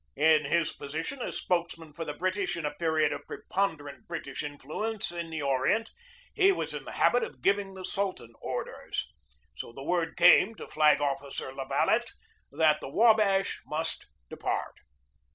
In 0.17 0.45
his 0.45 0.73
position 0.73 1.21
as 1.21 1.37
spokesman 1.37 1.93
for 1.93 2.03
the 2.05 2.15
British 2.15 2.57
in 2.57 2.65
a 2.65 2.73
period 2.73 3.13
of 3.13 3.27
preponderant 3.27 4.07
British 4.07 4.41
influ 4.41 4.91
ence 4.91 5.11
in 5.11 5.29
the 5.29 5.43
Orient, 5.43 5.91
he 6.33 6.51
was 6.51 6.73
in 6.73 6.85
the 6.85 6.93
habit 6.93 7.21
of 7.21 7.43
giving 7.43 7.75
the 7.75 7.85
Sultan 7.85 8.33
orders. 8.41 9.13
So 9.53 9.71
the 9.71 9.83
word 9.83 10.17
came 10.17 10.55
to 10.55 10.67
Flag 10.67 11.01
Officer 11.01 11.53
La 11.53 11.65
Valette 11.67 12.13
that 12.51 12.81
the 12.81 12.89
Wabash 12.89 13.61
must 13.67 14.07
depart. 14.27 14.73